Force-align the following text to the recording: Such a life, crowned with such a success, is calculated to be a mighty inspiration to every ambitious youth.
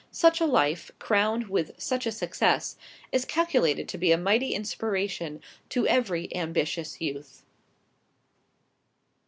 Such 0.09 0.41
a 0.41 0.47
life, 0.47 0.89
crowned 0.97 1.47
with 1.47 1.73
such 1.79 2.07
a 2.07 2.11
success, 2.11 2.75
is 3.11 3.23
calculated 3.23 3.87
to 3.89 3.99
be 3.99 4.11
a 4.11 4.17
mighty 4.17 4.55
inspiration 4.55 5.41
to 5.69 5.85
every 5.85 6.35
ambitious 6.35 6.99
youth. 6.99 7.43